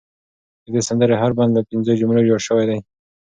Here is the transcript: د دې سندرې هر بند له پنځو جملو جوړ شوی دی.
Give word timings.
د 0.63 0.65
دې 0.73 0.81
سندرې 0.89 1.15
هر 1.21 1.31
بند 1.37 1.51
له 1.57 1.61
پنځو 1.69 1.97
جملو 2.01 2.27
جوړ 2.29 2.39
شوی 2.47 2.65
دی. 2.69 2.79